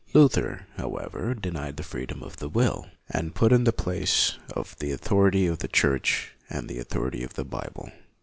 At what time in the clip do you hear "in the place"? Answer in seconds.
3.53-4.39